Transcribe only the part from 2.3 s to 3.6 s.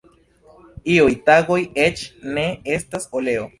ne estas oleo.